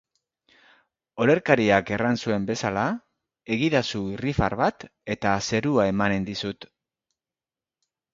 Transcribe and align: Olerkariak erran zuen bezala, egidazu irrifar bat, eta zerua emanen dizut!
Olerkariak 1.25 1.91
erran 1.97 2.17
zuen 2.23 2.47
bezala, 2.47 2.85
egidazu 3.57 4.01
irrifar 4.13 4.55
bat, 4.63 4.87
eta 5.17 5.35
zerua 5.51 5.85
emanen 5.91 6.27
dizut! 6.31 6.67